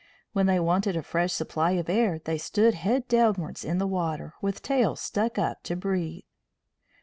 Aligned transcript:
When 0.33 0.47
they 0.47 0.59
wanted 0.59 0.95
a 0.97 1.03
fresh 1.03 1.31
supply 1.31 1.73
of 1.73 1.87
air 1.87 2.17
they 2.25 2.39
stood 2.39 2.73
head 2.73 3.07
downwards 3.07 3.63
in 3.63 3.77
the 3.77 3.85
water, 3.85 4.33
with 4.41 4.63
tails 4.63 4.99
stuck 4.99 5.37
up 5.37 5.61
to 5.65 5.75
breathe. 5.75 6.23